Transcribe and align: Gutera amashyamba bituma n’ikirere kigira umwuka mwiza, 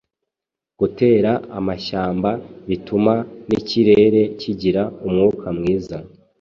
Gutera 0.79 1.31
amashyamba 1.59 2.29
bituma 2.69 3.13
n’ikirere 3.47 4.21
kigira 4.39 4.83
umwuka 5.07 5.47
mwiza, 5.57 5.97